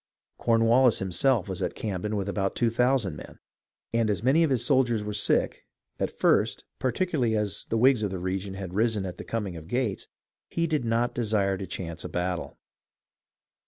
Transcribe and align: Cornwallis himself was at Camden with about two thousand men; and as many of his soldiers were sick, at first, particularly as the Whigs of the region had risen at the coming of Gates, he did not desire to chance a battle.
Cornwallis 0.39 0.97
himself 0.97 1.47
was 1.47 1.61
at 1.61 1.75
Camden 1.75 2.15
with 2.15 2.27
about 2.27 2.55
two 2.55 2.71
thousand 2.71 3.15
men; 3.17 3.37
and 3.93 4.09
as 4.09 4.23
many 4.23 4.41
of 4.43 4.49
his 4.49 4.65
soldiers 4.65 5.03
were 5.03 5.13
sick, 5.13 5.63
at 5.99 6.09
first, 6.09 6.63
particularly 6.79 7.37
as 7.37 7.67
the 7.69 7.77
Whigs 7.77 8.01
of 8.01 8.09
the 8.09 8.17
region 8.17 8.55
had 8.55 8.73
risen 8.73 9.05
at 9.05 9.19
the 9.19 9.23
coming 9.23 9.55
of 9.55 9.67
Gates, 9.67 10.07
he 10.49 10.65
did 10.65 10.83
not 10.85 11.13
desire 11.13 11.55
to 11.55 11.67
chance 11.67 12.03
a 12.03 12.09
battle. 12.09 12.57